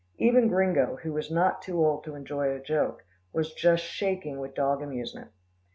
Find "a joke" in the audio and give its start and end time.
2.49-3.05